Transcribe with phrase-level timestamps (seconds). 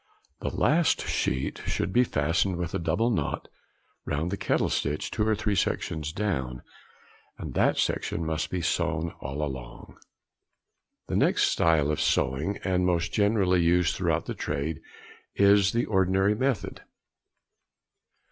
[0.39, 3.47] The last sheet should be fastened with a double knot
[4.03, 6.63] round the kettle stitch two or three sections down,
[7.37, 9.99] and that section must be sewn all along.
[11.05, 14.81] The next style of sewing, and most generally used throughout the trade,
[15.35, 16.81] is the ordinary method.